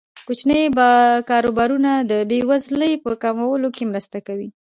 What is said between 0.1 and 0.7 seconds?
کوچني